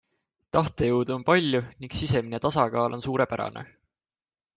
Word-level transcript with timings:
Tahtejõudu 0.55 1.11
on 1.15 1.25
palju 1.27 1.61
ning 1.83 1.93
sisemine 1.97 2.39
tasakaal 2.47 2.97
on 2.99 3.05
suurepärane. 3.07 3.65